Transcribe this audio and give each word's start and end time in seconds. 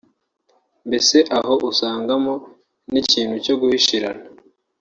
mbese 0.87 1.17
aho 1.37 1.53
usangamo 1.69 2.33
n’ikintu 2.91 3.35
cyo 3.45 3.55
guhishirana 3.61 4.23